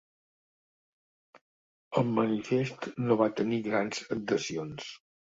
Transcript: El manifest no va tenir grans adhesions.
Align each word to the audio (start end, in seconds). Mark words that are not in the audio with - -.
El 2.01 2.09
manifest 2.19 2.87
no 3.09 3.17
va 3.19 3.27
tenir 3.41 3.59
grans 3.67 4.01
adhesions. 4.17 4.89